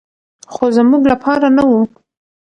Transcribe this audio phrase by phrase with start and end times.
[0.53, 1.71] خو زموږ لپاره نه و.